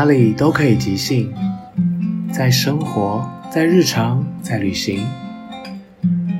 [0.00, 1.30] 哪里都可以即兴，
[2.32, 5.06] 在生活，在日常，在旅行，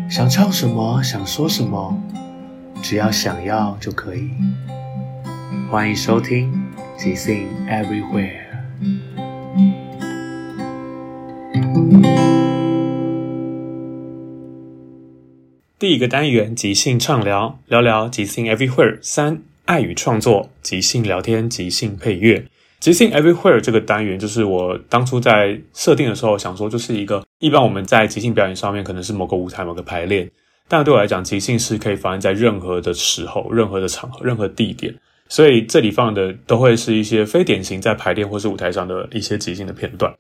[0.09, 2.03] 想唱什么，想说什么，
[2.81, 4.31] 只要想要就可以。
[5.71, 6.51] 欢迎收听
[6.97, 8.33] 即兴 Everywhere。
[15.79, 22.47] 第一个单元即兴畅聊，聊聊即兴 Everywhere 三爱与创作，即兴聊天，即兴配乐。
[22.81, 30.31] 即兴 Everywhere 这个单元，就是我当初在设定的时候想说，就是一个一般我们在即兴表演上面可能是某个舞台、某个排练，
[30.67, 34.95] 但对我来讲，即兴是可以发生在任何的时候、任何的场合、任何地点，
[35.29, 40.15] 所以这里放的都会是一些非典型在排练或是舞台上的一些即兴的片段。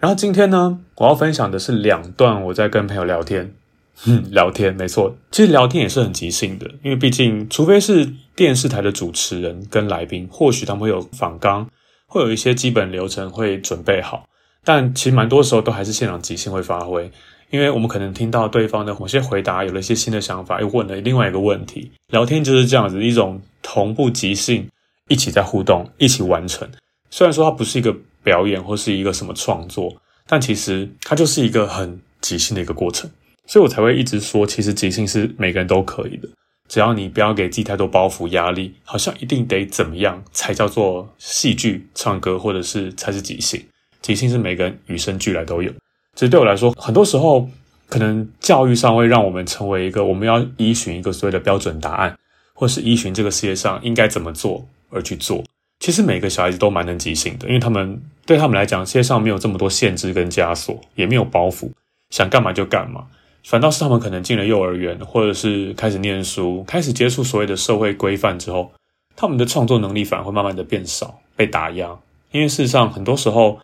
[0.00, 3.54] 然后今天呢，我要分享的是两段我在跟朋友聊天，
[4.02, 11.70] 哼，聊天没错，其实聊天也是很即兴的，因为毕竟除非是电视台的主持人跟来宾，或许他们会有访纲。
[12.10, 14.26] 会有一些基本流程会准备好，
[14.64, 17.08] 但其实蛮多时候都还是现场即兴会发挥，
[17.50, 21.88] 因为我们可能听到对方的某些回答，有了一些新的想法，又问了另外一个问题。
[22.08, 24.68] 聊天就是这样子一种同步即兴，
[25.06, 26.68] 一起在互动，一起完成。
[27.10, 27.94] 虽然说它不是一个
[28.24, 29.94] 表演或是一个什么创作，
[30.26, 33.08] 但其实它就是一个很即兴的一个过程，
[33.46, 36.28] 所以我才会一直说，其实即兴是每个人都可以的。
[36.70, 43.60] 只要你不要给自己太多包袱压力，好像一定得怎么样才叫做戏剧、唱歌，或者是才是即兴。
[44.00, 45.72] 即兴是每个人与生俱来都有。
[46.14, 47.50] 其实对我来说，很多时候
[47.88, 52.16] 可能教育上会让我们成为一个我们要依循一个所谓的标准答案，
[52.54, 55.42] 或是依循这个世界上应该怎么做而去做。
[55.80, 61.68] 其实每个小孩子都蛮能即兴的，因为他们对他们来讲，世界上没有这么多限制跟枷锁，也没有包袱，
[62.10, 63.04] 想干嘛就干嘛。
[63.44, 68.72] 反倒是他们可能进了幼儿园，或者是开始念书，开始接触所谓的社会规范之后，
[69.16, 71.98] 他们的创作能力反而会慢慢的变少，被打压。
[72.32, 73.58] 因为事实上，很多时候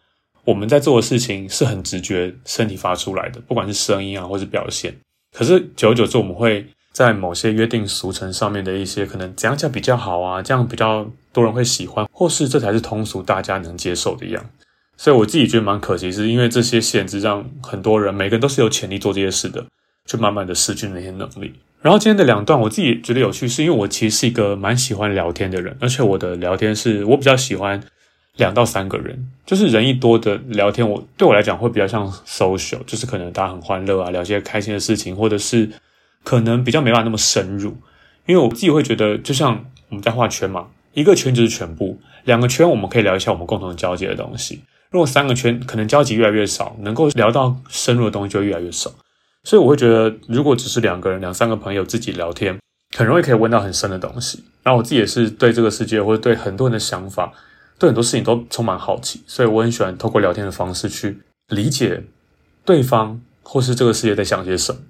[0.44, 4.96] 我们在做的事情是很直觉，身体发出来的，不管是声音啊，或是表现。
[5.36, 14.44] 可是久而久之，我们会在某些约定俗成上面的一些可能怎样讲比较好啊，这样比较多人会喜欢，或是这才是通俗大家能接受的样。
[14.96, 19.64] 所以我自己觉得蛮可惜，是因为这些限制让很多人，每个人都是有潜力做这些事的，
[20.06, 21.52] 就慢慢的失去那些能力。
[21.82, 27.80] 然后今天的两段，我自己觉得有趣，是因为我其实是一个蛮喜欢聊天的人，而且我的聊天是我比较喜欢
[28.36, 35.68] 两到三个人，就是人一多的聊天，我对我来讲会比较像 social，就是可能大家很欢乐啊，聊些开心的事情，或者是
[36.24, 37.76] 可能比较没办法那么深入，
[38.24, 44.62] 因为我自己会觉得，就像我们在画圈嘛，一个圈就是全部，两个圈我们可以聊一下我们共同交接的东西。
[44.96, 48.90] 如果三个圈可能交集越来越少，能够聊到深入的东西就越来越少，
[49.44, 52.58] 所以我会觉得，如果只是两个人、两三个朋友自己聊天，
[52.96, 54.42] 很容易可以问到很深的东西。
[54.62, 57.30] 然后我自己也是对这个世界或者对很多人的想法，
[57.78, 62.02] 对很多事情都充满好奇，所以我很喜欢透过聊天的方式去理解
[62.64, 64.80] 对方，或是这个世界在想些什么。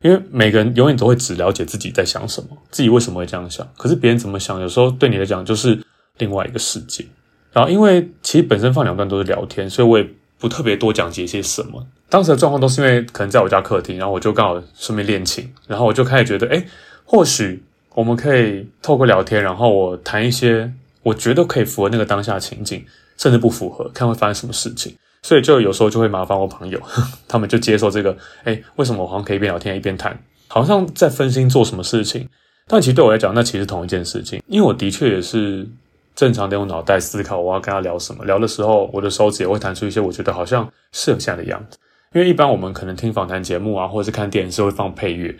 [0.00, 3.68] 因为每个人永远都会只了解自己在想什么，自己为什么会这样想。
[3.76, 5.78] 可是别人怎么想，有时候对你来讲就是
[6.16, 7.04] 另外一个世界。
[7.52, 10.08] 然后，因为其实本身放两段都是聊天，所以我也
[10.38, 11.84] 不特别多讲解些什么。
[12.08, 16.66] 当时的状况都是因为可能在我家客厅，然后我就刚好顺便练琴，然后我就开始觉得，诶，
[17.04, 17.62] 或许
[17.94, 22.84] 我们可以透过聊天，然后我谈一些我觉得可以符合那个当下的情景，
[23.16, 24.94] 甚至不符合，看会发生什么事情。
[25.22, 26.80] 所以就有时候就会麻烦我朋友，
[27.28, 30.18] 他们就接受这个，诶，为什么我好像可以一边聊天一边谈，
[30.48, 32.28] 好像在分心做什么事情？
[32.66, 35.68] 但其实对我来讲，那其实同一件事情，因为我的确也是。
[36.20, 38.26] 正常的用脑袋思考，我要跟他聊什么？
[38.26, 41.78] 聊的时候，我的手指也会弹出一些我觉得好像是很像的样子。
[42.12, 45.34] 因为一般我们可能听访谈节目啊，或者是看电视会放配乐，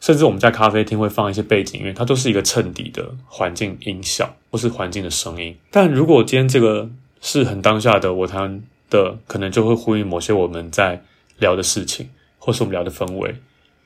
[0.00, 5.56] 甚至我们在咖啡厅会放一些背景音乐，它都是一个衬底的环境音效或是环境的声音。
[5.70, 6.90] 但如果今天这个
[7.20, 8.60] 是很当下的我谈
[8.90, 11.00] 的，可能就会呼应某些我们在
[11.38, 12.08] 聊的事情，
[12.38, 13.36] 或是我们聊的氛围。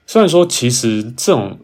[0.06, 1.58] 虽然说其实这种。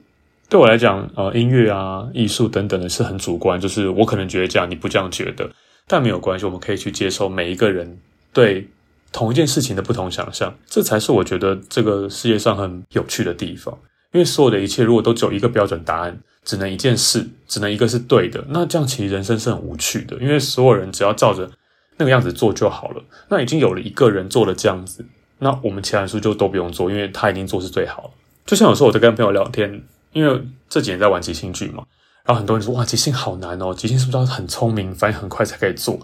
[0.54, 5.50] 对我来讲，呃，音乐啊、艺术等等的是很主观，就是我可能觉得这样，你不这样觉得，
[5.88, 7.98] 但没有关系，我们可以去接受每一个人
[8.32, 8.68] 对
[9.10, 13.76] 同一件事情的不同想象，这才是我觉得这个世界上很有趣的地方。
[14.12, 20.16] 因为所有的一切如果都只有一个标准答案，只能一件事，只能一个是对的，那这样其实人生是很无趣的。
[20.18, 21.50] 因为所有人只要照着
[21.96, 23.02] 那个样子做就好了。
[23.28, 25.04] 那已经有了一个人做了这样子，
[25.40, 26.88] 那我们其他人是就都不用做？
[26.88, 28.10] 因为他已经做是最好了。
[28.46, 29.82] 就像有时候我在跟朋友聊天。
[30.14, 31.84] 因为这几年在玩即兴剧嘛，
[32.25, 35.99] 然后很多人说哇，即兴好难哦，即兴是不是要很聪明，反应很快才可以做？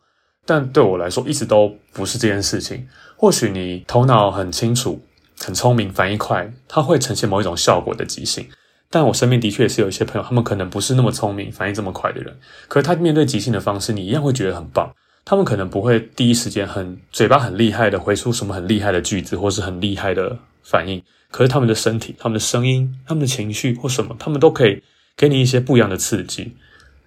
[0.44, 2.86] 但对我来说，一直都不是这件事情。
[3.16, 5.00] 或许你头脑很清楚、
[5.38, 8.46] 很聪明、反应快，它会呈现某一种效果的即兴。
[8.90, 12.36] 但我身边的确也是有一些朋友，他们可能不是那么聪明、反应这么快的人，
[12.66, 14.90] 可是他面对即兴的方式，你一样会觉得很棒。
[15.24, 21.00] 他们可能不会第一时间很嘴巴很厉害的回出什么很厉害的句子，或是很厉害的反应。
[21.30, 24.82] 可是他们的身体、他们的声音、他们的情绪或什么，他们都可以
[25.16, 26.54] 给你一些不一样的刺激。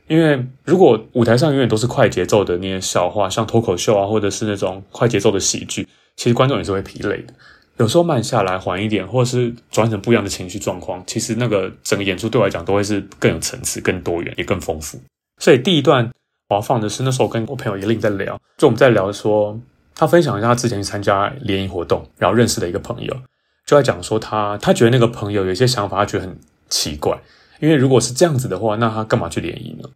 [0.08, 5.88] 因为如果舞台上永远都是快节奏的那些笑话，像脱口秀啊，或者是那种快节奏的喜剧，
[6.18, 7.34] 其实观众也是会疲累的。
[7.78, 15.00] 有时候慢下来，缓一点，或者是转成不一样的情绪状况，其实那个整个演出对我来讲都会是更有层次、更多元，也更丰富。
[15.40, 16.12] 所以第一段
[16.50, 19.60] 我要放的是那时候跟我朋友叶令在聊，就我们在聊说，
[19.96, 23.18] 他分享一下他之前去参加联谊活动，然后认识的一个朋友。
[23.66, 26.38] 就在讲说他，他觉得那个朋友有些想法，他觉得很
[26.70, 27.18] 奇怪。
[27.60, 29.90] 因为如果是这样子的话，那他干嘛去联谊呢？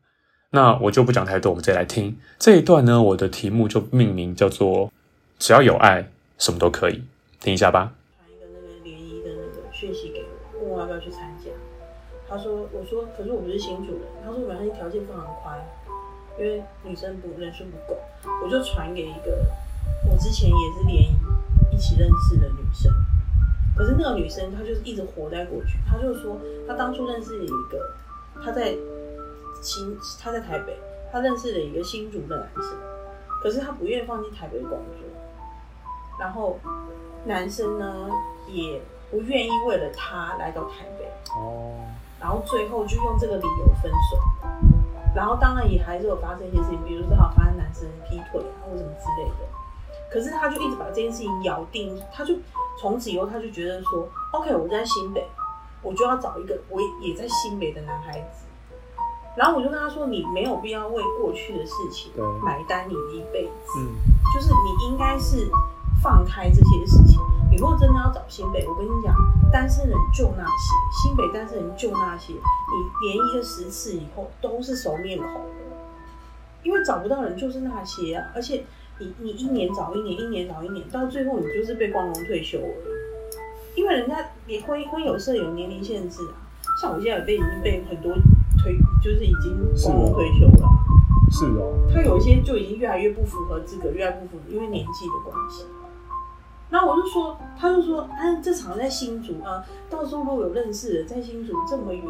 [0.51, 3.01] 那我就不讲太多，我们再来听这一段呢。
[3.01, 4.89] 我的题目就命名叫做
[5.37, 7.03] “只要有爱，什么都可以”。
[7.43, 7.91] 听一下吧。
[8.15, 10.23] 传一个那个联谊的那个讯息给
[10.53, 11.51] 我，问我要不要去参加。
[12.29, 15.59] 他说：“我说，可是我不是新主人。”他说：“反正条件非常宽，
[16.39, 17.99] 因为女生不人数不够。”
[18.41, 19.45] 我就传给一个
[20.09, 22.89] 我之前也是联谊一起认识的女生。
[23.77, 25.77] 可是那个女生，她就是一直活在过去。
[25.87, 26.37] 她就说，
[26.67, 27.93] 她当初认识了一个，
[28.43, 28.75] 她在
[29.61, 30.77] 新，她在台北，
[31.11, 32.75] 她认识了一个新竹的男生。
[33.43, 35.07] 可是她不愿意放弃台北的工作，
[36.19, 36.59] 然后
[37.25, 38.09] 男生呢
[38.47, 38.81] 也
[39.11, 41.05] 不愿意为了她来到台北。
[41.35, 41.75] 哦。
[42.19, 44.17] 然后最后就用这个理由分手。
[45.15, 49.45] 然后当然也还是有发生一些事情，比如说好发生男生劈腿啊或什么之类的。
[50.11, 52.35] 可是他就一直把这件事情咬定，他就。
[52.79, 55.27] 从此以后，他就觉得说：“OK，我在新北，
[55.81, 58.45] 我就要找一个我也在新北的男孩子。”
[59.35, 62.11] 然后我就跟他说：“你没有必要为过去的事情
[62.43, 63.95] 买单你的一辈子，嗯，
[64.31, 65.49] 就是你应该是
[66.03, 67.19] 放开这些事情。
[67.49, 69.15] 你如果真的要找新北，我跟你讲，
[69.51, 75.41] 单身人就那些，新北单身人就那些，你连一个十次以后都是熟面孔，
[76.61, 78.63] 因为找不到人就是那些啊，而且。”
[78.99, 82.73] 你你一年早一年，一年早一年，到最后你就是被光荣退休了，
[83.75, 86.49] 因为人家也婚婚有社有年龄限制啊。
[86.81, 88.13] 像我现在也被已经被很多
[88.63, 90.69] 推，就是已经光荣退休了。
[91.29, 91.73] 是哦。
[91.93, 95.65] 他有一些就已经越来越不符合资格，越来越不符合，因为年纪的关系。
[96.71, 102.03] 然后我就说，他就说，哎，这场在新竹啊，到时候如果有认识的在新竹这么远，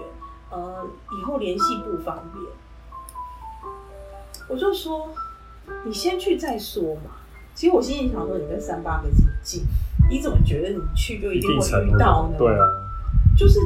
[0.50, 0.88] 呃，
[1.20, 2.46] 以后联系不方便。
[4.50, 5.10] 我就说。
[5.86, 7.12] 你先去再说嘛。
[7.54, 9.64] 其实我心里想说，你跟三八个字近，
[10.10, 12.38] 你怎么觉得你去就一定会遇到呢？
[12.38, 12.66] 对啊，
[13.36, 13.60] 就是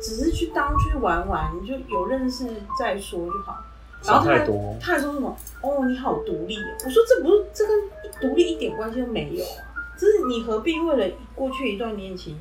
[0.00, 2.46] 只是去当去玩玩，你就有认识
[2.78, 3.62] 再说就好。
[4.02, 4.46] 然后他还
[4.80, 5.36] 他还说什么？
[5.60, 6.56] 哦，你好独立。
[6.84, 9.66] 我说这不是这跟独立一点关系都没有啊！
[9.98, 12.38] 就是你何必为了过去一段恋情，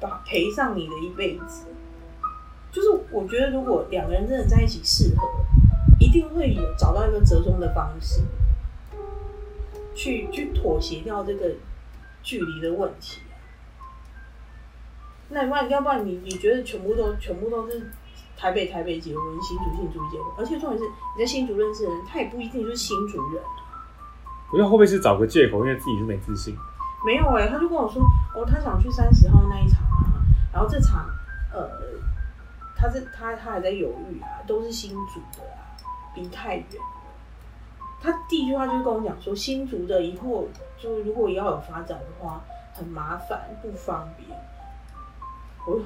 [0.00, 1.66] 把赔上你的一辈子？
[2.72, 5.26] 就是我觉得，如果两个人真的在一起适合。
[6.16, 8.22] 一定会有找到一个折中的方式，
[9.94, 11.56] 去去妥协掉这个
[12.22, 13.20] 距离的问题。
[15.28, 17.92] 那要不然要不然你你觉得全部都全部都是
[18.34, 23.42] 台北台北结婚，新竹新竹结婚，而且重点是你在新竹认识的人，他也不一定就是新竹人。
[24.52, 26.56] 我觉得会不会是找个借口，因为自己是没自信？
[27.04, 28.02] 没有哎、欸，他就跟我说，
[28.34, 31.04] 哦，他想去三十号那一场啊，然后这场，
[31.52, 31.68] 呃，
[32.74, 35.65] 他是他他还在犹豫啊，都是新竹的啊，
[36.16, 36.66] 离太远。
[38.02, 42.42] 他第一句话就是跟我讲说，新竹的以后就如果要有发展的话，
[42.74, 44.28] 很麻烦，不方便。
[45.66, 45.80] 我，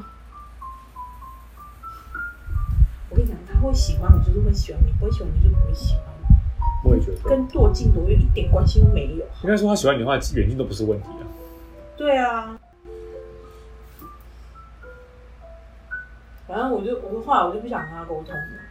[3.09, 6.37] 我跟你讲，他会喜欢你，就是会喜欢你；不会喜欢你，就不会喜欢你。
[6.85, 9.25] 我也觉得，跟多近多远一点关系都没有。
[9.43, 11.25] 应该说他喜欢你的话，远近都不是问题啊。
[11.97, 12.59] 对啊。
[16.47, 18.70] 反正我就，我就后来我就不想跟他沟通了。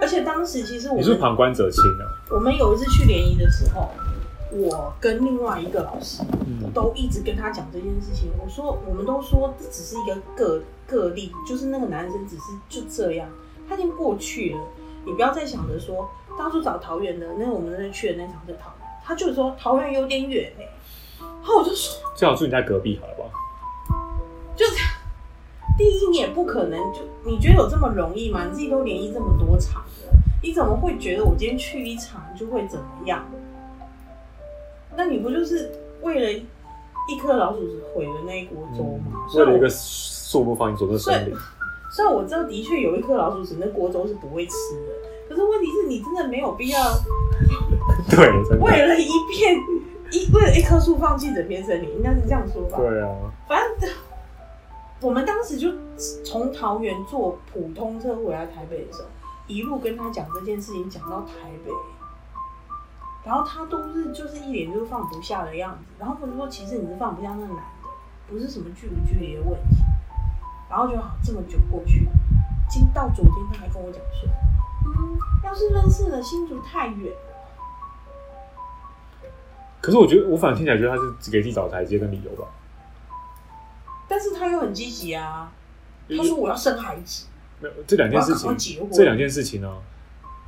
[0.00, 2.04] 而且当时其实我们你是旁观者清啊。
[2.30, 3.90] 我们有一次去联谊的时候，
[4.50, 6.22] 我跟另外一个老师，
[6.72, 8.30] 都一直跟他讲这件事情。
[8.38, 13.28] 我说，我们都说这只是一个个个例，就是那个男生只是就这样，
[13.68, 14.60] 他已经过去了，
[15.04, 16.08] 你不要再想着说。
[16.36, 20.64] 当初找桃园的，那我们那去的那场在桃园，他就是说桃园有点远哎，
[21.20, 23.24] 然后我就说最好住你在隔壁好了吧？
[24.56, 24.72] 就是
[25.76, 28.44] 第一，你也不可能就你觉得有这么容易吗？
[28.44, 33.24] 你自己都联谊这么多场了，你怎么会觉得我今天去一场就会怎么样？
[34.96, 36.30] 那你不就是为了
[37.08, 39.26] 一颗老鼠屎毁了那一锅粥吗？
[39.34, 41.34] 为了一个树不方你做的生意。
[41.90, 44.54] 虽然我知道的确有一颗老鼠屎，那锅粥是不会吃
[44.86, 44.92] 的。
[45.28, 46.78] 可是问题是你真的没有必要，
[48.10, 48.28] 对，
[48.58, 49.56] 为了一片
[50.12, 52.78] 一为了一棵树放弃整片森林，应该是这样说吧？
[52.78, 53.10] 对啊，
[53.48, 53.90] 反正
[55.04, 55.70] 我们当时就
[56.24, 59.08] 从桃园坐普通车回来台北的时候，
[59.46, 61.70] 一路跟他讲这件事情，讲到台北，
[63.22, 67.88] 然后他都是就是一脸就是放不下的样子，然后我就说，其实你是放不下那个男的，
[68.30, 69.76] 不是什么距不距离的问题，
[70.70, 72.10] 然后就好这么久过去了，
[72.70, 74.30] 今到昨天他还跟我讲说。
[74.86, 77.34] 嗯，要是认识了新竹太远了。
[79.82, 82.48] 可是我觉得，我反而听起来觉得他是给自己找台阶跟理由吧。
[84.08, 85.52] 但是他又很积极啊，
[86.16, 87.26] 他说我要生孩子。
[87.60, 89.78] 没有这两件事情，这两件事情呢、啊，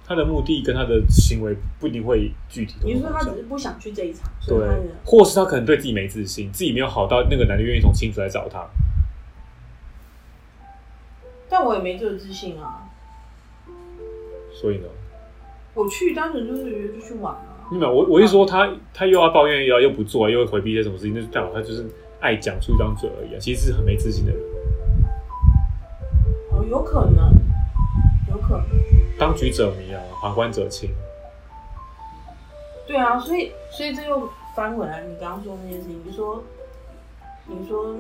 [0.07, 2.75] 他的目的跟他的行为不一定会具体。
[2.85, 4.59] 你说他只是不想去这一场，对，
[5.05, 8.67] 或是他可能对自己没自信，自己没有好到那个男的愿意从新竹来找他。
[11.49, 12.91] 但我也没这个自信啊。
[14.53, 14.89] 所以呢，
[15.75, 17.69] 我去单纯就是约就去玩啊。
[17.71, 21.87] 没有，我我一说他，他又要抱怨，又要又不做，又会回避一些什么事情，那就代表他就是
[22.21, 23.39] 爱讲出一张嘴而已啊。
[23.41, 24.41] 其实是很没自信的人。
[26.53, 27.33] 哦，有可能，
[28.31, 28.67] 有可能。
[29.19, 30.91] 当局者迷啊，旁观者清。
[32.87, 36.43] 对啊，所以所以这又翻回来，你刚刚说那件事情，你说
[37.47, 37.97] 你说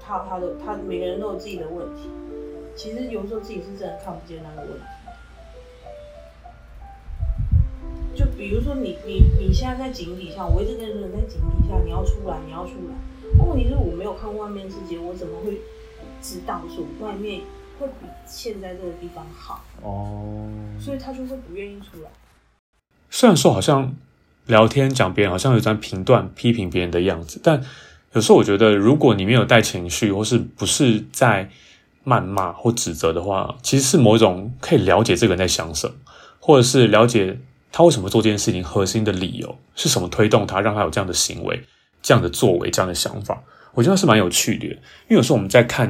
[0.00, 2.08] 他他的他每个人都有自己的问题，
[2.74, 4.84] 其实有时候自己是真的看不见那个问题。
[8.14, 12.94] 就比如说你你你现在在井底下，我一直跟你说，在井底下，你要出来，你要出来。
[13.38, 15.60] 问题是我没有看过外面世界，我怎么会
[16.20, 17.40] 知道说外面
[17.78, 19.64] 会比现在这个地方好？
[19.82, 20.48] 哦，
[20.80, 22.10] 所以他就会不愿意出来。
[23.10, 23.94] 虽然说好像
[24.46, 27.62] 聊天讲别人，好像有在评断批评别人的样子，但
[28.12, 31.50] 有时候我觉得，如果你没有带情绪，或是不是在
[32.04, 35.94] 谩骂或指责的话，其实是某一种可以了解这个人在想什么，
[36.40, 37.38] 或者是了解。
[37.74, 38.62] 他为什么做这件事情？
[38.62, 40.06] 核心的理由是什么？
[40.08, 41.64] 推动他让他有这样的行为、
[42.02, 43.42] 这样的作为、这样的想法？
[43.74, 44.66] 我觉得是蛮有趣的。
[44.66, 45.88] 因为有时候我们在看，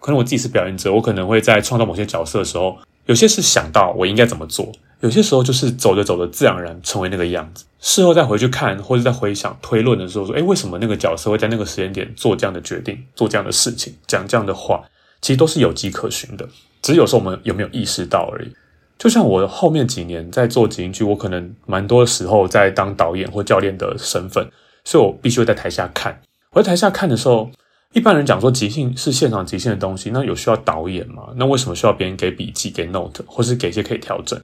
[0.00, 2.76] 可能我自己是表演者，我可能会在创造某些角色的时候，
[3.06, 7.64] 有些是想到我应该怎么做，有些时候就是走着走着自然而然成为那个样子。
[7.80, 14.82] 事后再回去看，或者在回想推论的时候，说：“诶，为什么那个角色会在那个时间点做这样的决定、做这样的事情、讲这样的话？
[15.20, 16.48] 其实都是有迹可循的，
[16.82, 18.52] 只是有时候我们有没有意识到而已。”
[18.98, 24.44] 就像我后面几年在做即兴剧，我可能蛮多时候在当导演或教练的身份，
[24.88, 26.18] 所以我必须会在台下看。
[26.52, 27.50] 我在台下看的时候，
[27.92, 31.24] 一般人讲说即兴是现场即兴的东西，那有需要导演吗？
[31.36, 34.40] 那为什么需要别人给笔记、给 note，或是给一些可以调整？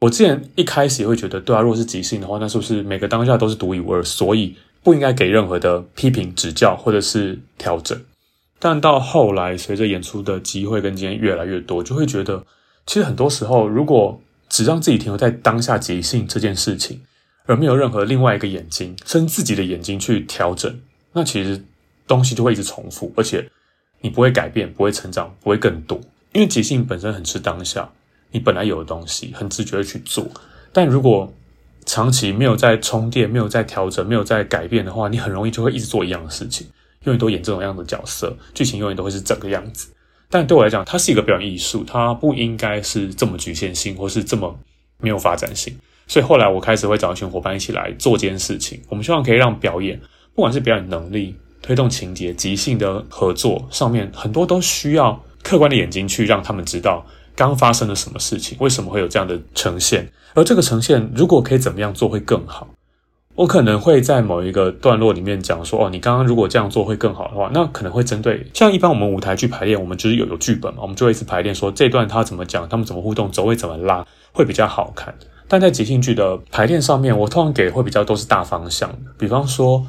[0.00, 7.96] 我之前一开始也会觉得，对啊，如果是即兴的话，那是不是每个当下都是独一无二，所以不应该给任何的批评、指教或者是调整？
[8.58, 12.44] 但到后来，随着演出的机会跟经验越来越多，就会觉得。
[12.86, 17.00] 其实很多时候，如果只让自己停留在当下即兴这件事情，
[17.46, 20.78] 而没有任何另外一个眼睛，甚至自己的眼睛去调整，
[21.12, 21.64] 那其实
[22.06, 23.48] 东西就会一直重复，而且
[24.00, 26.00] 你不会改变，不会成长，不会更多。
[26.32, 27.90] 因为即兴本身很吃当下，
[28.30, 30.26] 你本来有的东西，很直觉的去做。
[30.72, 31.32] 但如果
[31.86, 36.66] 长期没有在充电，没有在调整，没有在改变的话，你很容易就会一直做一样的事情。
[37.04, 39.88] 永远都演这种样的角色，剧情永远都会是这个样子。
[40.28, 44.58] 但对我来讲，它是一个表演艺术，它不应该是这么局限性，或是这么
[44.98, 45.78] 没有发展性。
[46.06, 48.80] 所以后来我开始会找一群伙伴一起来做这件事情。
[48.88, 50.00] 我们希望可以让表演，
[50.34, 60.08] 不管是表演能力、推动情节、即兴的合作上面，很多都需要客观的眼睛去让他们知道刚发生了什么事情，为什么会有这样的呈现。
[60.34, 62.68] 而这个呈现如果可以怎么样做会更好。
[63.34, 75.14] 我可能会在某一个段落里面讲说，哦，你刚刚如果这样做会更好的话，那可能会针对像一般我们舞台剧排练，我们就是有有剧本嘛，我们就会一直排练说这段他怎么讲，他们怎么互动，走位怎么拉会比较好看。
[75.48, 78.92] 但在即兴剧的排练上面，我通常给会比较都是大方向。
[79.16, 79.86] 比方说，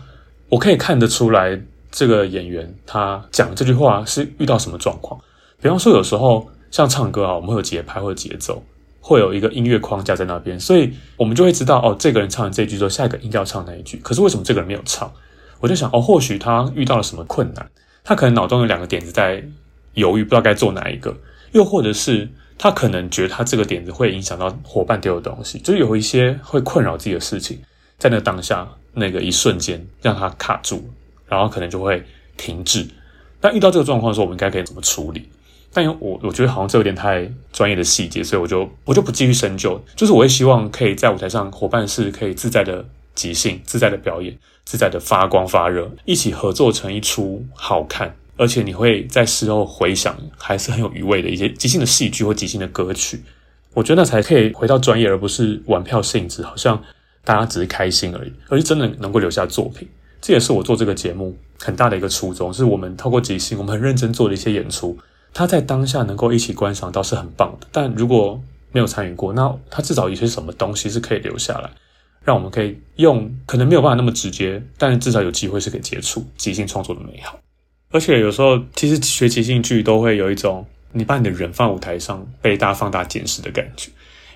[0.50, 1.60] 我可以看得出来
[1.90, 5.20] 这个演员他讲这句话是遇到什么状况。
[5.60, 8.62] 比方说，有时候像唱歌啊，我们会有节拍或者节奏，
[9.02, 13.98] 会有一个音乐框架在那边，所以我们就会知道哦，这个人唱完这句之后，下一个应该要唱那一句。
[14.04, 15.12] 可是为什么这个人没有唱？
[15.60, 17.68] 我就想哦，或许他遇到了什么困难，
[18.04, 19.44] 他可能脑中有两个点子在
[19.96, 21.18] 犹豫，不知道该做哪一个，
[21.54, 22.30] 又或者是。
[22.58, 27.60] 他可能觉得他这个点子会影响到伙伴丢的东西，就是有一些会困扰自己的事情，
[27.98, 30.90] 在那当下那个一瞬间让他卡住，
[31.28, 32.04] 然后可能就会
[32.36, 32.88] 停滞。
[33.40, 35.30] 但遇到这个状况的时候，我们应该可以怎么处理？
[35.72, 39.80] 但因为我我觉得好像这有点太专业的细节，所以我就我就不继续深究。
[39.96, 42.84] 就是我会希望可以在舞台上，伙伴是可以自在的
[43.14, 44.36] 即兴、自在的表演、
[44.66, 48.16] 自在的发光发热，一起合作成一出好看。
[48.38, 53.22] 而且你会在事后回想，还是很有余味的一些即兴的戏剧或即兴的歌曲，
[53.74, 56.82] 我觉得那才可以回到专业，而不是玩票性质，好像
[57.24, 59.88] 大家只是开心而已，而是真的能够留下作品。
[60.22, 64.98] 这也是我做这个节目很大的一个初衷，是我们透过即兴，我们很认真做的一些演出，
[65.34, 67.68] 他在当下能够一起观赏倒是很棒的。
[67.72, 68.42] 但如果
[68.72, 71.70] 没有参与过，那他至少有些什么东西是可以留下来，
[72.24, 77.40] 让我们可以用可能没有办法那么直接，但至少有机会是可以接触即兴创作的美好。
[77.90, 83.90] 而且有时候，其实学即兴剧都会有一种你把你的人放舞台上被大家放大检视的感觉，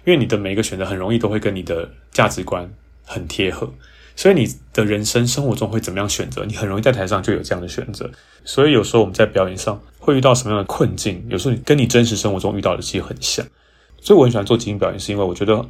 [0.06, 2.72] 因为你的每一个选择很容易都会跟你的价值观
[3.06, 3.72] 很贴合，
[4.16, 8.10] 所以你的人生生活中会怎么样选择，你很容易在台上就有这样的选择。
[8.46, 13.46] 所以有时候我们在表演上会遇到什么样的困境，有时候你跟你真实生活中遇到的其实很像。
[14.00, 15.66] 所以我很喜欢做即兴表演，是因为我觉得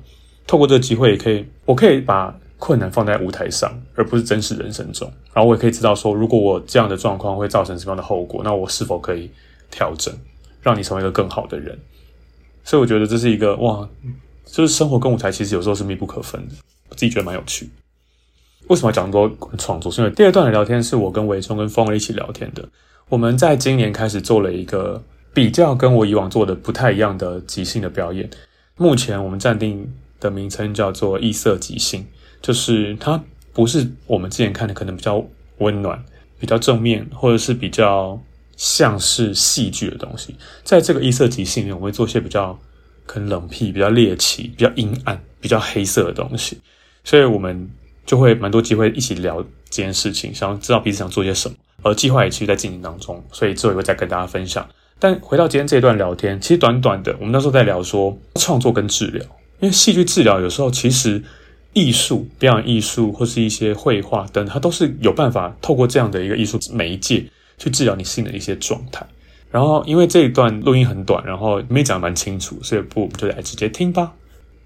[0.45, 2.37] 透过这个机会，也可以我可以把。
[2.61, 5.11] 困难放在舞台上，而不是真实人生中。
[5.33, 9.31] 然后我也可以知道说，如果我这样的状况会造成什么样的后果，那我是否可以
[9.71, 10.13] 调整，
[10.61, 11.75] 让你成为一个更好的人。
[12.63, 13.89] 所以我觉得这是一个哇，
[14.45, 16.53] 就是生活跟舞台其实有时候是密不可分的。
[16.89, 17.67] 我自己觉得蛮有趣。
[18.67, 19.91] 为什么讲这么多创作？
[19.91, 22.63] 是因为第二段的聊天是我跟维忠跟风儿一起聊天的。
[23.09, 28.29] 我们在今年开始做了一个比较跟我以往做的不太一样的即兴的表演。
[28.77, 32.05] 目前我们暂定的名称叫做异色即兴。
[32.41, 33.21] 就是它
[33.53, 35.23] 不是我们之前看的可能比较
[35.59, 36.03] 温暖、
[36.39, 38.19] 比较正面，或者是比较
[38.57, 40.35] 像是戏剧的东西。
[40.63, 42.57] 在这个异色即兴里面，我会做一些比较
[43.05, 46.57] 可能冷僻、比较猎奇、比较阴暗、比较黑色的东西。
[47.03, 47.69] 所以我们
[48.05, 51.55] 就会蛮多机会一起聊这件事情，想要知道彼此想做些什么。
[51.83, 54.67] 而计划也其实在进行当中，所以之后也会再跟大家分享。
[54.97, 59.23] 但回到今天这一段聊天，其实短短的，我们那时候在聊说创作跟治疗，
[59.59, 61.21] 因为戏剧治疗有时候其实。
[61.73, 67.25] 艺术、表演艺术或是一些绘画等，它都是有办法透过这样的一个艺术媒介
[67.57, 69.05] 去治疗你心的一些状态。
[69.49, 74.11] 然后，因为这一段录音很短，然后没讲蛮清楚，所以不，就来直接听吧。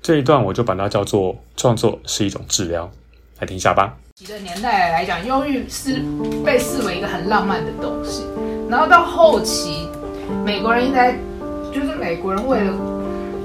[0.01, 2.91] 这一段我就把它叫做“创作是一种治疗”，
[3.39, 3.97] 来听一下吧。
[4.27, 6.03] 的年代来讲，忧郁是
[6.45, 8.23] 被视为一个很浪漫的东西。
[8.69, 9.87] 然后到后期，
[10.45, 11.13] 美国人应该
[11.73, 12.94] 就是美国人为了。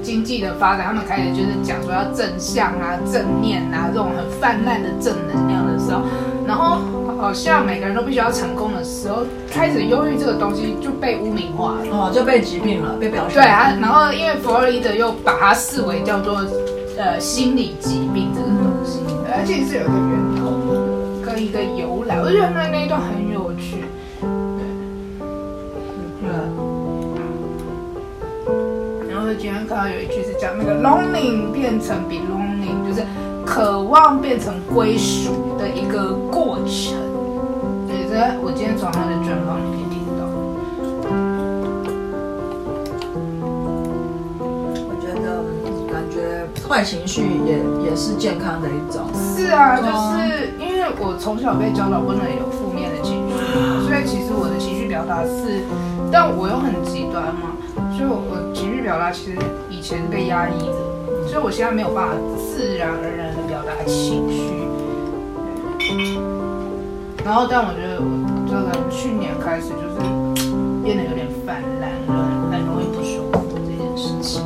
[0.01, 6.01] 经济的发展，他们开始就是讲说要正向啊、正念啊这种很泛滥的正能量的时候，
[6.47, 6.79] 然后
[7.19, 13.41] 好像每个人都必须要成功的时候，开始忧郁这个东西就被污名化了，哦，就被疾病了，被表现。
[13.41, 16.43] 对啊，然后因为弗洛伊德又把它视为叫做
[16.97, 18.99] 呃心理疾病这个东西，
[19.31, 23.85] 而且是有一个源头跟一个由来，我觉得那那一段很有趣。
[29.41, 33.03] 今天看到有一句是讲那个 longing 变成 belonging，就是
[33.43, 36.93] 渴望变成归属的一个过程。
[37.87, 40.29] 对，这我今天从他的专访里面听到。
[44.85, 45.41] 我觉得
[45.91, 47.57] 感觉坏情绪也
[47.89, 49.09] 也是健康的一种。
[49.35, 49.87] 是啊，就
[50.21, 53.33] 是因为我从小被教导不能有负面的情绪，
[53.89, 55.65] 所以其实我的情绪表达是，
[56.11, 57.57] 但我又很极端嘛。
[57.97, 59.37] 所以我，我表达其实
[59.69, 64.67] 以前被压抑的，所以我现在没有办法自然而然的表达情绪。
[67.23, 68.05] 然后，但我觉得我
[68.47, 69.99] 知道，去年开始就是
[70.83, 74.41] 变得有点泛滥了，很容易不舒服这件事情。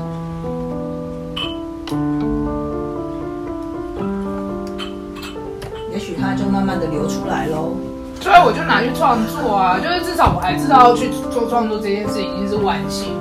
[5.92, 7.72] 也许它就慢慢的流出来喽。
[8.20, 13.14] 所以我就拿去创作啊，就是至少我还知道去做创作这件事已经是万幸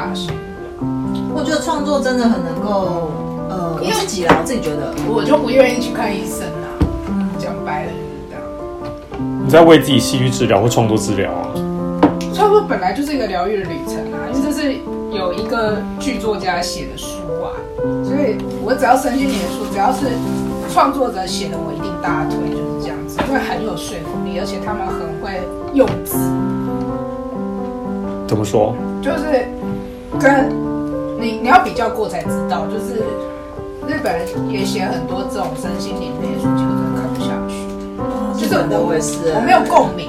[0.00, 0.32] 大幸。
[1.34, 3.10] 我觉得创作真的很能够，
[3.50, 6.72] 呃，我自己啦，我自己觉得，我就不愿意去看医生啊。
[7.08, 8.42] 嗯，讲白了就是这样。
[9.44, 11.52] 你在为自己戏剧治疗或创作治疗啊？
[12.32, 14.74] 创作本来就是一个疗愈的旅程啊，因为这是
[15.12, 17.52] 有一个剧作家写的书啊，
[18.02, 20.06] 所以我只要身心灵的书，只要是
[20.72, 25.42] 创作者写的，我一定大推，就是这样子，因为很有说服力，而且他们很会
[25.74, 26.16] 用字。
[28.26, 28.74] 怎么说？
[29.02, 29.48] 就是
[30.18, 30.70] 跟。
[31.20, 33.04] 你你要比较过才知道，就是
[33.86, 37.60] 日本人也写很多这种身心灵类的书，其实我真的看不下去。
[38.40, 40.08] 就是我我是我没有共鸣，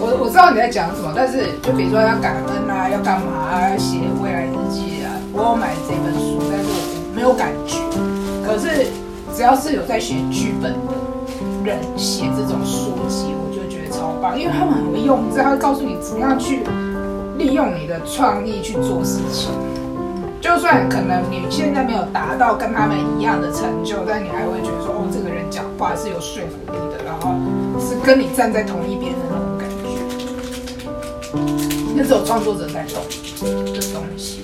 [0.00, 7.76] 我我知道你在讲什么，但是就比如说要感恩啊，要干嘛啊，要写未来日记啊，我有买这本书，但是我没有感觉。
[8.40, 8.88] 可是
[9.36, 10.96] 只要是有在写剧本的
[11.62, 16.64] 人写这种书籍，我就觉得超棒，因为他们很会用字，他会告诉你怎么样去
[17.38, 19.50] 利用你的创意去做事情。
[20.40, 27.34] 就算可能你现在没有达到跟他们一样的成就，但你还会觉得说，哦，这个人讲话是有说服力的，然后
[27.80, 29.74] 是跟你站在同一边的那种感觉。
[31.96, 33.02] 那只有创作者在懂
[33.72, 34.42] 的东西，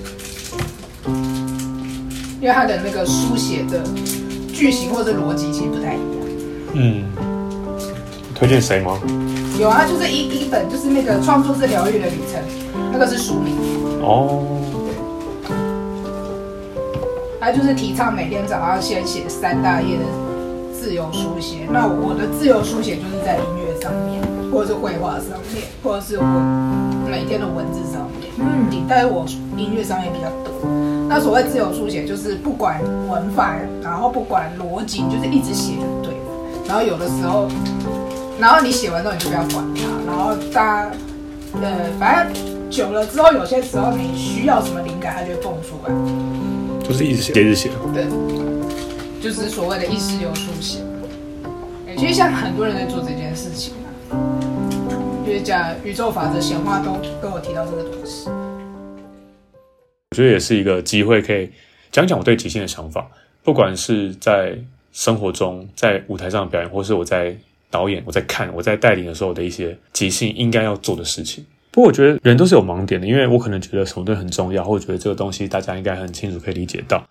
[2.40, 3.84] 因为他的那个书写的
[4.52, 6.26] 句型或者逻辑其实不太一样。
[6.72, 7.04] 嗯，
[8.34, 8.98] 推荐谁吗？
[9.62, 12.42] 有啊，就是一一本，就是那个创作是疗愈的旅程，
[12.90, 13.54] 那个是书名。
[14.02, 14.42] 哦。
[17.38, 20.04] 他就是提倡每天早上先写三大页的
[20.72, 21.68] 自由书写。
[21.70, 24.20] 那我的自由书写就是在音乐上面，
[24.50, 26.24] 或者是绘画上面，或者是我
[27.08, 28.32] 每天的文字上面。
[28.38, 29.24] 嗯，但是我
[29.56, 30.52] 音乐上面比较多。
[31.08, 36.26] 那所谓自由书写，就是不管文法，然后不管逻辑，就是一直写就对了。
[36.66, 37.46] 然后有的时候，
[38.42, 39.82] 然后你写完之后你就不要管它。
[40.04, 40.90] 然后大家，
[41.62, 46.84] 呃，反正久了之后，有些时候你需要什么灵感，它就会蹦出来。
[46.84, 47.70] 就是一直写，一直写。
[47.94, 48.04] 对，
[49.22, 50.80] 就是所谓的意识流书写。
[51.86, 54.10] 哎，其实像很多人在做这件事情啊，
[55.24, 58.28] 就是讲宇宙法则显化都都有提到这个东西。
[60.10, 61.48] 我觉得也是一个机会，可以
[61.92, 63.08] 讲讲我对即兴的想法。
[63.44, 64.58] 不管是在
[64.90, 67.36] 生活中，在舞台上表演，或是我在
[67.72, 71.44] 导演、我在看、我在带领的时候的一些即兴应该要做的事情。
[71.72, 77.02] 不过我觉得人都是有盲点的，因为我可能觉得什么东西很重要，或者觉得这个东西大家应该很清楚可以理解到。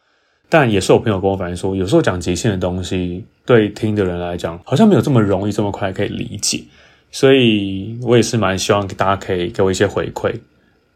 [0.47, 6.63] 但也是有朋友跟我反映说，有时候讲即兴的东西，对听的人来讲好像没有这么容易，这么快可以理解。
[7.09, 10.33] 所以我也是蛮希望大家可以给我一些回馈，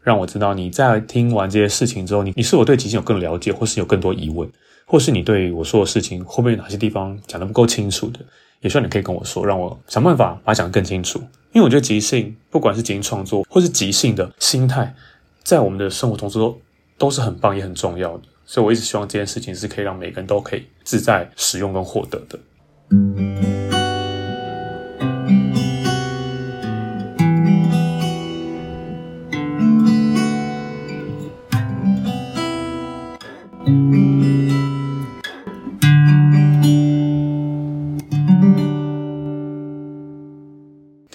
[0.02, 4.48] 让我知道你在听完这些事情之后，你你是否对即兴有更了解，或是有更多疑问，
[4.86, 8.20] 或是你对我说的事情后面有哪些地方讲得不够清楚的。
[8.66, 11.20] 也希望你可以跟我说，让我想办法把它讲得更清楚。
[11.52, 14.92] 因为我觉得即兴，不管是即兴创作，或是即兴的心态，
[15.44, 16.60] 在我们的生活中都
[16.98, 18.24] 都是很棒也很重要的。
[18.44, 23.75] 所以我一直希望这件事情是可以让每个人都可以自在使用跟获得的。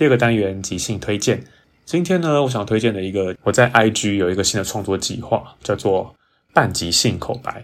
[0.02, 1.44] 第二个单元即兴推荐，
[1.86, 6.16] 今天呢，我想推荐的一个，我在 IG 有一个新的创作计划，叫做
[6.56, 7.64] 半即兴口白。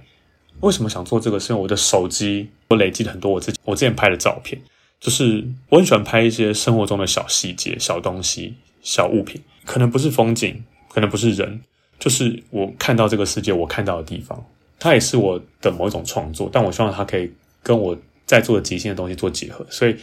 [0.59, 1.39] 为什么想做这个？
[1.39, 4.61] 是因为我的手机，我累积了很多我自己我之前拍的照片，
[4.99, 11.59] 就是我很喜欢拍一些生活中的小细节、小东西、小物品，可能不是风景，可能不是人，
[11.97, 14.45] 就是我看到这个世界，我看到的地方，
[14.77, 17.31] 它也是我的某一种创作，但我希望它可以
[17.63, 17.97] 跟我
[18.27, 19.95] 在做的即兴的东西做结合，所以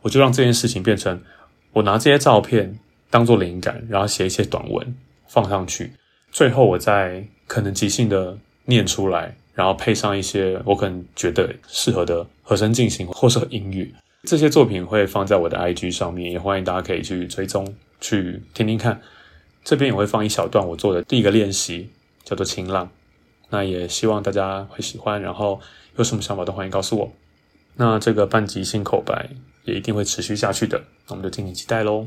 [0.00, 1.20] 我就让这件事情变成。
[1.72, 2.78] 我拿这些照片
[3.10, 4.94] 当做灵感，然后写一些短文
[5.26, 5.92] 放上去，
[6.30, 13.88] 最后我再可能即兴的念出来，然后配上一些我可能觉得适合的和声进行或是音乐。
[14.24, 19.00] 这些作品会放在我的 IG 上面，也欢迎大家可以去追踪去听听看。
[19.64, 21.88] 这边也会放一小段我做的第一个练习，
[22.22, 22.88] 叫做晴朗。
[23.50, 25.60] 那也希望大家会喜欢，然后
[25.96, 27.12] 有什么想法都欢迎告诉我。
[27.76, 29.28] 那这个半即兴口白。
[29.64, 32.06] 也一定会持续下去的，那我们就敬请期待喽。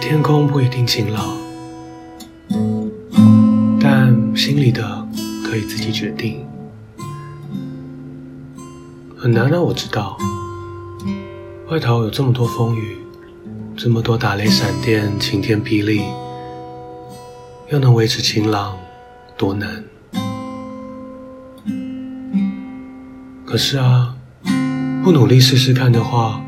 [0.00, 1.36] 天空不一定晴朗，
[3.80, 5.06] 但心里的
[5.44, 6.46] 可以自己决定。
[9.16, 10.16] 很难让我知道，
[11.70, 12.98] 外头有这么多风雨，
[13.76, 16.00] 这么多打雷闪电、晴天霹雳，
[17.70, 18.78] 要能维持晴朗，
[19.36, 19.84] 多难。
[23.44, 24.14] 可是啊，
[25.02, 26.40] 不努力试试看的话，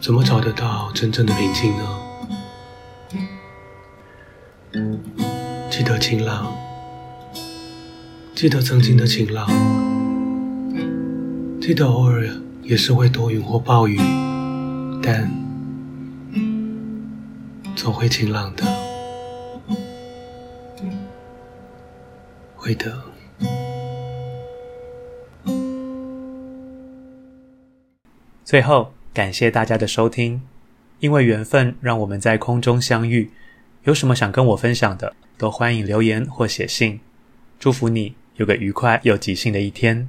[0.00, 1.84] 怎么找得到真正的平静呢？
[5.70, 6.52] 记得晴朗，
[8.34, 9.48] 记得曾经的晴朗。
[11.60, 12.28] 记得偶尔
[12.64, 13.96] 也是会多云或暴雨，
[15.02, 15.30] 但
[17.90, 18.64] 总会晴朗的，
[22.54, 23.02] 会的。
[28.44, 30.40] 最后，感谢大家的收听，
[31.00, 33.32] 因为缘分让我们在空中相遇。
[33.82, 37.00] 有什么想跟我分享的，都欢迎留言或写信。
[37.58, 40.08] 祝福你有个愉快又即兴的一天。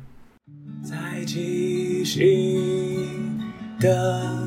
[0.83, 3.41] 在即兴
[3.79, 4.40] 的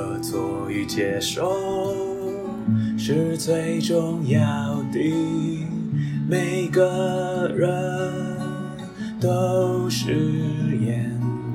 [0.00, 1.94] 合作与接受
[2.96, 4.40] 是最重要
[4.90, 4.98] 的。
[6.26, 7.68] 每个人
[9.20, 10.14] 都是
[10.80, 11.04] 演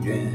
[0.03, 0.31] 员，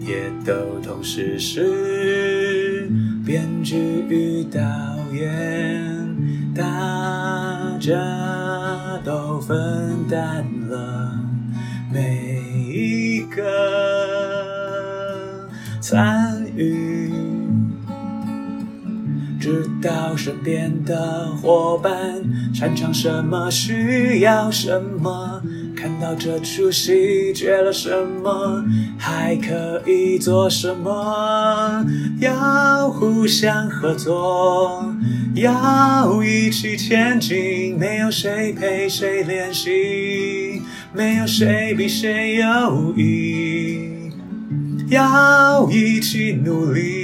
[0.00, 2.90] 也都同时是
[3.24, 3.78] 编剧
[4.10, 4.60] 与导
[5.14, 5.34] 演，
[6.54, 7.96] 大家
[9.02, 11.18] 都分担了。
[11.90, 13.42] 每一个
[20.16, 22.22] 身边的伙伴
[22.52, 25.42] 擅长什么，需要什么，
[25.76, 27.90] 看到这出戏缺了什
[28.22, 28.64] 么，
[28.98, 31.84] 还可以做什么，
[32.20, 34.84] 要互相合作，
[35.34, 40.62] 要一起前进，没有谁陪谁练习。
[40.96, 44.12] 没有谁比谁优异，
[44.90, 47.03] 要一起努力，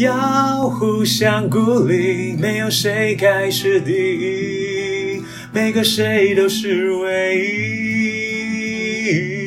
[0.00, 6.92] 要互相鼓励，没有谁开始第一，每个谁都是。
[6.92, 7.38] 唯
[9.06, 9.39] 一。